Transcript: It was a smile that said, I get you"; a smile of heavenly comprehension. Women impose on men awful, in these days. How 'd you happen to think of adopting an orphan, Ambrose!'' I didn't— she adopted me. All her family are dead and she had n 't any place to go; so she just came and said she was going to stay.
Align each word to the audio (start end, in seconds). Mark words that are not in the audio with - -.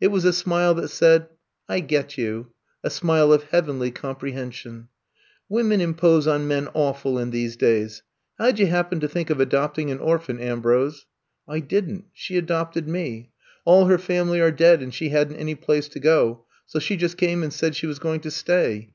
It 0.00 0.06
was 0.12 0.24
a 0.24 0.32
smile 0.32 0.72
that 0.74 0.86
said, 0.86 1.26
I 1.68 1.80
get 1.80 2.16
you"; 2.16 2.52
a 2.84 2.90
smile 2.90 3.32
of 3.32 3.50
heavenly 3.50 3.90
comprehension. 3.90 4.86
Women 5.48 5.80
impose 5.80 6.28
on 6.28 6.46
men 6.46 6.68
awful, 6.74 7.18
in 7.18 7.32
these 7.32 7.56
days. 7.56 8.04
How 8.38 8.52
'd 8.52 8.60
you 8.60 8.68
happen 8.68 9.00
to 9.00 9.08
think 9.08 9.30
of 9.30 9.40
adopting 9.40 9.90
an 9.90 9.98
orphan, 9.98 10.38
Ambrose!'' 10.38 11.06
I 11.48 11.58
didn't— 11.58 12.04
she 12.12 12.36
adopted 12.38 12.86
me. 12.86 13.30
All 13.64 13.86
her 13.86 13.98
family 13.98 14.40
are 14.40 14.52
dead 14.52 14.80
and 14.80 14.94
she 14.94 15.08
had 15.08 15.26
n 15.26 15.32
't 15.34 15.40
any 15.40 15.54
place 15.56 15.88
to 15.88 15.98
go; 15.98 16.44
so 16.66 16.78
she 16.78 16.94
just 16.96 17.16
came 17.16 17.42
and 17.42 17.52
said 17.52 17.74
she 17.74 17.88
was 17.88 17.98
going 17.98 18.20
to 18.20 18.30
stay. 18.30 18.92